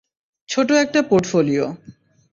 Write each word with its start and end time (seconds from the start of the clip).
ছোট 0.49 0.69
একটা 0.71 0.99
পোর্টফোলিও। 1.01 1.65